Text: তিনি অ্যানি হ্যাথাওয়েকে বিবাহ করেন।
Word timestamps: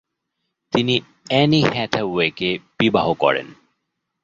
তিনি 0.73 0.95
অ্যানি 1.29 1.61
হ্যাথাওয়েকে 1.73 2.49
বিবাহ 2.79 3.07
করেন। 3.13 3.47